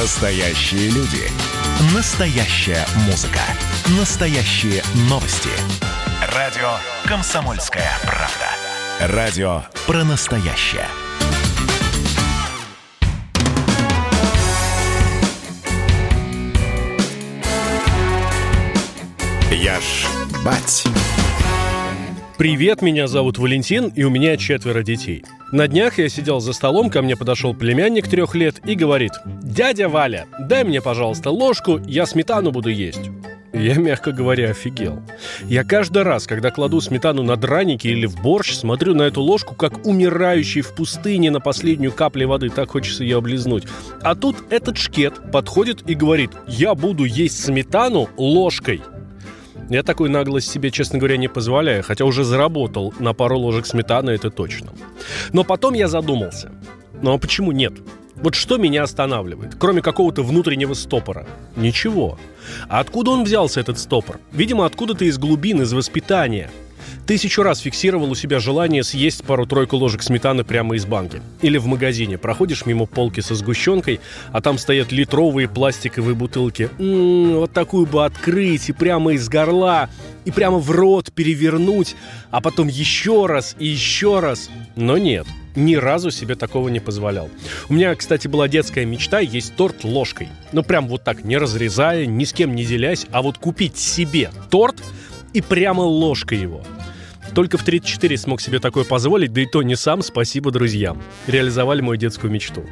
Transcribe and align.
Настоящие 0.00 0.90
люди. 0.90 1.28
Настоящая 1.92 2.86
музыка. 3.06 3.40
Настоящие 3.98 4.80
новости. 5.10 5.50
Радио 6.36 6.70
«Комсомольская 7.04 7.90
правда». 8.02 9.16
Радио 9.16 9.64
про 9.88 10.04
настоящее. 10.04 10.86
Я 19.50 19.80
ж 19.80 20.06
бать. 20.44 20.84
Привет, 22.38 22.82
меня 22.82 23.08
зовут 23.08 23.36
Валентин, 23.36 23.88
и 23.96 24.04
у 24.04 24.10
меня 24.10 24.36
четверо 24.36 24.84
детей. 24.84 25.24
На 25.50 25.66
днях 25.66 25.98
я 25.98 26.08
сидел 26.08 26.38
за 26.38 26.52
столом, 26.52 26.88
ко 26.88 27.02
мне 27.02 27.16
подошел 27.16 27.52
племянник 27.52 28.06
трех 28.06 28.36
лет 28.36 28.60
и 28.64 28.76
говорит, 28.76 29.10
«Дядя 29.42 29.88
Валя, 29.88 30.28
дай 30.38 30.62
мне, 30.62 30.80
пожалуйста, 30.80 31.30
ложку, 31.30 31.80
я 31.84 32.06
сметану 32.06 32.52
буду 32.52 32.68
есть». 32.68 33.10
Я, 33.52 33.74
мягко 33.74 34.12
говоря, 34.12 34.50
офигел. 34.50 35.02
Я 35.46 35.64
каждый 35.64 36.04
раз, 36.04 36.28
когда 36.28 36.52
кладу 36.52 36.80
сметану 36.80 37.24
на 37.24 37.34
драники 37.34 37.88
или 37.88 38.06
в 38.06 38.22
борщ, 38.22 38.52
смотрю 38.52 38.94
на 38.94 39.02
эту 39.02 39.20
ложку, 39.20 39.56
как 39.56 39.84
умирающий 39.84 40.60
в 40.60 40.76
пустыне 40.76 41.32
на 41.32 41.40
последнюю 41.40 41.90
каплю 41.90 42.28
воды. 42.28 42.50
Так 42.50 42.70
хочется 42.70 43.02
ее 43.02 43.16
облизнуть. 43.16 43.64
А 44.02 44.14
тут 44.14 44.36
этот 44.50 44.76
шкет 44.76 45.32
подходит 45.32 45.90
и 45.90 45.94
говорит, 45.94 46.30
я 46.46 46.76
буду 46.76 47.04
есть 47.04 47.42
сметану 47.42 48.08
ложкой. 48.16 48.80
Я 49.68 49.82
такой 49.82 50.08
наглость 50.08 50.50
себе, 50.50 50.70
честно 50.70 50.98
говоря, 50.98 51.16
не 51.16 51.28
позволяю, 51.28 51.82
хотя 51.82 52.04
уже 52.04 52.24
заработал 52.24 52.94
на 52.98 53.12
пару 53.12 53.38
ложек 53.38 53.66
сметаны, 53.66 54.10
это 54.10 54.30
точно. 54.30 54.72
Но 55.32 55.44
потом 55.44 55.74
я 55.74 55.88
задумался. 55.88 56.52
Ну 57.02 57.12
а 57.12 57.18
почему 57.18 57.52
нет? 57.52 57.74
Вот 58.16 58.34
что 58.34 58.56
меня 58.56 58.82
останавливает, 58.82 59.54
кроме 59.58 59.80
какого-то 59.80 60.22
внутреннего 60.22 60.74
стопора? 60.74 61.26
Ничего. 61.54 62.18
А 62.68 62.80
откуда 62.80 63.10
он 63.12 63.24
взялся, 63.24 63.60
этот 63.60 63.78
стопор? 63.78 64.18
Видимо, 64.32 64.64
откуда-то 64.64 65.04
из 65.04 65.18
глубин, 65.18 65.62
из 65.62 65.72
воспитания– 65.72 66.50
Тысячу 67.08 67.42
раз 67.42 67.60
фиксировал 67.60 68.10
у 68.10 68.14
себя 68.14 68.38
желание 68.38 68.84
съесть 68.84 69.24
пару-тройку 69.24 69.78
ложек 69.78 70.02
сметаны 70.02 70.44
прямо 70.44 70.76
из 70.76 70.84
банки. 70.84 71.22
Или 71.40 71.56
в 71.56 71.64
магазине. 71.64 72.18
Проходишь 72.18 72.66
мимо 72.66 72.84
полки 72.84 73.20
со 73.20 73.34
сгущенкой, 73.34 74.00
а 74.30 74.42
там 74.42 74.58
стоят 74.58 74.92
литровые 74.92 75.48
пластиковые 75.48 76.14
бутылки. 76.14 76.68
М-м, 76.78 77.36
вот 77.36 77.52
такую 77.52 77.86
бы 77.86 78.04
открыть 78.04 78.68
и 78.68 78.72
прямо 78.74 79.14
из 79.14 79.26
горла, 79.30 79.88
и 80.26 80.30
прямо 80.30 80.58
в 80.58 80.70
рот 80.70 81.10
перевернуть, 81.10 81.96
а 82.30 82.42
потом 82.42 82.68
еще 82.68 83.24
раз 83.24 83.56
и 83.58 83.66
еще 83.66 84.20
раз. 84.20 84.50
Но 84.76 84.98
нет, 84.98 85.26
ни 85.56 85.76
разу 85.76 86.10
себе 86.10 86.34
такого 86.34 86.68
не 86.68 86.80
позволял. 86.80 87.30
У 87.70 87.72
меня, 87.72 87.94
кстати, 87.94 88.28
была 88.28 88.48
детская 88.48 88.84
мечта 88.84 89.20
есть 89.20 89.56
торт 89.56 89.82
ложкой. 89.82 90.28
Ну, 90.52 90.62
прям 90.62 90.88
вот 90.88 91.04
так, 91.04 91.24
не 91.24 91.38
разрезая, 91.38 92.04
ни 92.04 92.24
с 92.24 92.34
кем 92.34 92.54
не 92.54 92.66
делясь, 92.66 93.06
а 93.12 93.22
вот 93.22 93.38
купить 93.38 93.78
себе 93.78 94.30
торт 94.50 94.76
и 95.32 95.40
прямо 95.40 95.80
ложкой 95.80 96.40
его– 96.40 96.62
только 97.38 97.56
в 97.56 97.62
34 97.62 98.18
смог 98.18 98.40
себе 98.40 98.58
такое 98.58 98.82
позволить, 98.82 99.32
да 99.32 99.42
и 99.42 99.46
то 99.46 99.62
не 99.62 99.76
сам, 99.76 100.02
спасибо 100.02 100.50
друзьям. 100.50 101.00
Реализовали 101.28 101.80
мою 101.80 101.96
детскую 101.96 102.32
мечту. 102.32 102.66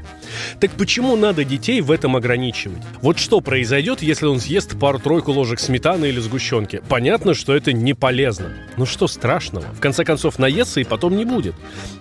Так 0.58 0.72
почему 0.72 1.14
надо 1.14 1.44
детей 1.44 1.80
в 1.80 1.92
этом 1.92 2.16
ограничивать? 2.16 2.82
Вот 3.00 3.20
что 3.20 3.40
произойдет, 3.40 4.02
если 4.02 4.26
он 4.26 4.40
съест 4.40 4.76
пару-тройку 4.76 5.30
ложек 5.30 5.60
сметаны 5.60 6.06
или 6.06 6.18
сгущенки? 6.18 6.82
Понятно, 6.88 7.34
что 7.34 7.54
это 7.54 7.72
не 7.72 7.94
полезно. 7.94 8.54
Но 8.76 8.86
что 8.86 9.06
страшного? 9.06 9.66
В 9.66 9.78
конце 9.78 10.02
концов, 10.02 10.40
наестся 10.40 10.80
и 10.80 10.84
потом 10.84 11.16
не 11.16 11.24
будет. 11.24 11.54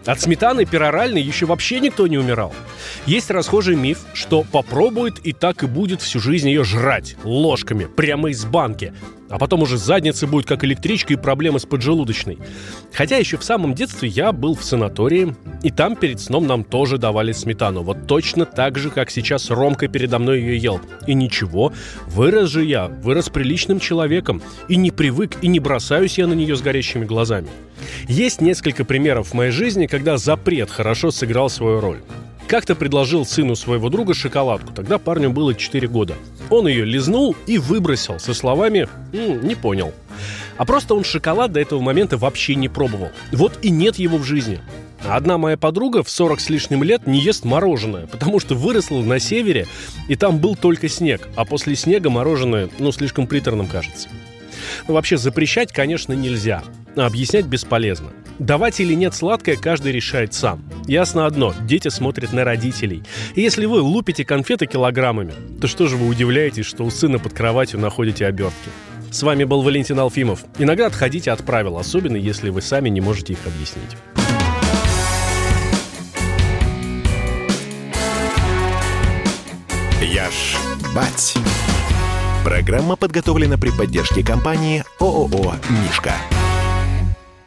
От 0.08 0.20
сметаны 0.22 0.66
пероральной 0.66 1.22
еще 1.22 1.46
вообще 1.46 1.80
никто 1.80 2.08
не 2.08 2.18
умирал. 2.18 2.52
Есть 3.06 3.30
расхожий 3.30 3.76
миф, 3.76 4.00
что 4.16 4.42
попробует 4.42 5.20
и 5.24 5.34
так 5.34 5.62
и 5.62 5.68
будет 5.68 6.02
всю 6.02 6.20
жизнь 6.20 6.50
ее 6.50 6.64
жрать 6.64 7.16
ложками, 7.24 7.86
прямо 7.86 8.32
из 8.32 8.44
банки. 8.44 8.92
А 9.30 9.40
потом 9.40 9.64
уже 9.64 9.78
задница 9.78 10.28
будет 10.28 10.46
как 10.46 10.64
электричка 10.64 11.14
и 11.14 11.18
проблемы 11.18 11.60
с 11.60 11.66
поджелудочной. 11.66 12.38
Хотя 12.94 13.18
еще 13.18 13.38
в 13.38 13.44
самом 13.44 13.74
детстве 13.74 14.08
я 14.08 14.32
был 14.32 14.56
в 14.56 14.64
санатории, 14.64 15.36
и 15.64 15.72
там 15.72 15.96
перед 15.96 16.20
сном 16.20 16.46
нам 16.46 16.64
тоже 16.64 16.98
давали 16.98 17.32
сметану. 17.32 17.82
Вот 17.82 18.08
точно 18.08 18.46
так 18.46 18.78
же, 18.78 18.90
как 18.90 19.10
сейчас 19.10 19.50
Ромка 19.50 19.88
передо 19.88 20.20
мной 20.20 20.42
ее 20.42 20.58
ел. 20.58 20.82
И 21.08 21.14
ничего, 21.14 21.74
вырос 22.08 22.50
же 22.50 22.64
я, 22.64 22.88
вырос 22.88 23.30
приличным 23.30 23.80
человеком. 23.80 24.42
И 24.70 24.76
не 24.76 24.92
привык, 24.92 25.38
и 25.42 25.48
не 25.48 25.60
бросаюсь 25.60 26.18
я 26.18 26.28
на 26.28 26.34
нее 26.34 26.56
с 26.56 26.62
горящими 26.62 27.06
глазами. 27.06 27.48
Есть 28.08 28.42
несколько 28.42 28.86
примеров 28.86 29.30
в 29.30 29.34
моей 29.34 29.52
жизни, 29.52 29.88
когда 29.88 30.18
запрет 30.18 30.70
хорошо 30.70 31.12
сыграл 31.12 31.50
свою 31.50 31.80
роль. 31.80 32.00
Как-то 32.48 32.76
предложил 32.76 33.26
сыну 33.26 33.56
своего 33.56 33.90
друга 33.90 34.14
шоколадку. 34.14 34.72
Тогда 34.72 35.00
парню 35.00 35.32
было 35.32 35.56
4 35.56 35.88
года. 35.88 36.14
Он 36.50 36.68
ее 36.68 36.86
лизнул 36.86 37.36
и 37.48 37.58
выбросил 37.58 38.20
со 38.20 38.34
словами 38.34 38.88
«М, 39.14 39.46
«не 39.46 39.56
понял». 39.56 39.94
А 40.58 40.66
просто 40.66 40.96
он 40.96 41.04
шоколад 41.04 41.52
до 41.52 41.60
этого 41.60 41.82
момента 41.82 42.18
вообще 42.18 42.56
не 42.56 42.70
пробовал. 42.70 43.10
Вот 43.32 43.60
и 43.62 43.70
нет 43.70 43.98
его 43.98 44.18
в 44.18 44.24
жизни. 44.24 44.62
Одна 45.08 45.38
моя 45.38 45.58
подруга 45.58 46.02
в 46.02 46.10
40 46.10 46.40
с 46.40 46.50
лишним 46.50 46.82
лет 46.82 47.06
не 47.06 47.20
ест 47.20 47.46
мороженое, 47.46 48.08
потому 48.08 48.40
что 48.40 48.56
выросла 48.56 49.02
на 49.02 49.20
севере, 49.20 49.68
и 50.08 50.16
там 50.16 50.40
был 50.40 50.56
только 50.56 50.90
снег, 50.90 51.28
а 51.36 51.46
после 51.46 51.76
снега 51.76 52.10
мороженое, 52.10 52.70
ну, 52.80 52.92
слишком 52.92 53.28
приторным 53.28 53.68
кажется. 53.68 54.10
Ну, 54.88 54.96
вообще, 54.96 55.18
запрещать, 55.18 55.72
конечно, 55.72 56.14
нельзя, 56.14 56.64
а 56.96 57.06
объяснять 57.06 57.46
бесполезно. 57.46 58.12
Давать 58.40 58.82
или 58.82 58.94
нет 58.94 59.16
сладкое 59.16 59.56
каждый 59.56 59.94
решает 59.94 60.34
сам. 60.34 60.62
Ясно 60.88 61.26
одно, 61.26 61.54
дети 61.62 61.88
смотрят 61.88 62.34
на 62.34 62.44
родителей. 62.44 63.04
И 63.34 63.42
если 63.42 63.66
вы 63.66 63.82
лупите 63.82 64.26
конфеты 64.26 64.66
килограммами, 64.66 65.34
то 65.62 65.68
что 65.68 65.88
же 65.88 65.96
вы 65.96 66.08
удивляетесь, 66.08 66.66
что 66.66 66.84
у 66.84 66.90
сына 66.90 67.18
под 67.18 67.34
кроватью 67.34 67.80
находите 67.80 68.26
обертки? 68.26 68.70
С 69.10 69.24
вами 69.24 69.46
был 69.46 69.62
Валентин 69.62 69.98
Алфимов. 70.00 70.44
Иногда 70.58 70.88
отходите 70.88 71.32
от 71.32 71.44
правил, 71.46 71.78
особенно 71.78 72.18
если 72.18 72.50
вы 72.50 72.62
сами 72.62 72.90
не 72.90 73.00
можете 73.00 73.34
их 73.34 73.40
объяснить. 73.46 73.96
Я 80.02 80.30
ж 80.30 80.58
бать. 80.94 81.36
Программа 82.44 82.98
подготовлена 82.98 83.58
при 83.58 83.70
поддержке 83.70 84.24
компании 84.24 84.84
ООО 85.00 85.56
«Мишка». 85.70 86.14